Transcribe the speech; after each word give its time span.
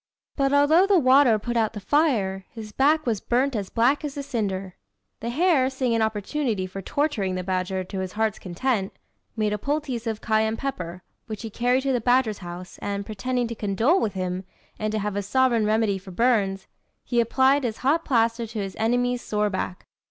But, 0.35 0.51
although 0.51 0.87
the 0.87 0.97
water 0.97 1.37
put 1.37 1.55
out 1.55 1.73
the 1.73 1.79
fire, 1.79 2.43
his 2.49 2.71
back 2.71 3.05
was 3.05 3.21
burnt 3.21 3.55
as 3.55 3.69
black 3.69 4.03
as 4.03 4.17
a 4.17 4.23
cinder. 4.23 4.73
The 5.19 5.29
hare, 5.29 5.69
seeing 5.69 5.93
an 5.93 6.01
opportunity 6.01 6.65
for 6.65 6.81
torturing 6.81 7.35
the 7.35 7.43
badger 7.43 7.83
to 7.83 7.99
his 7.99 8.13
heart's 8.13 8.39
content, 8.39 8.93
made 9.37 9.53
a 9.53 9.59
poultice 9.59 10.07
of 10.07 10.19
cayenne 10.19 10.57
pepper, 10.57 11.03
which 11.27 11.43
he 11.43 11.51
carried 11.51 11.81
to 11.83 11.93
the 11.93 12.01
badger's 12.01 12.39
house, 12.39 12.79
and, 12.79 13.05
pretending 13.05 13.47
to 13.49 13.53
condole 13.53 14.01
with 14.01 14.15
him, 14.15 14.43
and 14.79 14.91
to 14.91 14.97
have 14.97 15.15
a 15.15 15.21
sovereign 15.21 15.67
remedy 15.67 15.99
for 15.99 16.09
burns, 16.09 16.65
he 17.03 17.21
applied 17.21 17.63
his 17.63 17.77
hot 17.85 18.03
plaister 18.03 18.47
to 18.47 18.57
his 18.59 18.75
enemy's 18.77 19.21
sore 19.21 19.51
back. 19.51 19.85